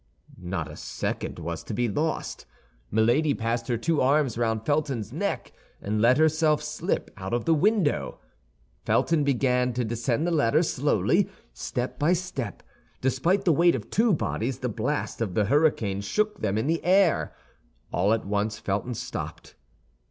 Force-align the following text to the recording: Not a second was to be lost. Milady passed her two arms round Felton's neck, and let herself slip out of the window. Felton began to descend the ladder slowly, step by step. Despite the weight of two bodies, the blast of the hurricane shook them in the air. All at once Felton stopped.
Not 0.41 0.67
a 0.67 0.75
second 0.77 1.37
was 1.37 1.63
to 1.63 1.75
be 1.75 1.87
lost. 1.87 2.47
Milady 2.89 3.35
passed 3.35 3.67
her 3.67 3.77
two 3.77 4.01
arms 4.01 4.35
round 4.35 4.65
Felton's 4.65 5.13
neck, 5.13 5.53
and 5.79 6.01
let 6.01 6.17
herself 6.17 6.63
slip 6.63 7.11
out 7.17 7.35
of 7.35 7.45
the 7.45 7.53
window. 7.53 8.17
Felton 8.83 9.23
began 9.23 9.73
to 9.73 9.85
descend 9.85 10.25
the 10.25 10.31
ladder 10.31 10.63
slowly, 10.63 11.29
step 11.53 11.99
by 11.99 12.13
step. 12.13 12.63
Despite 12.99 13.45
the 13.45 13.53
weight 13.53 13.75
of 13.75 13.91
two 13.91 14.11
bodies, 14.11 14.57
the 14.57 14.69
blast 14.69 15.21
of 15.21 15.35
the 15.35 15.45
hurricane 15.45 16.01
shook 16.01 16.39
them 16.41 16.57
in 16.57 16.65
the 16.65 16.83
air. 16.83 17.35
All 17.93 18.11
at 18.11 18.25
once 18.25 18.57
Felton 18.57 18.95
stopped. 18.95 19.53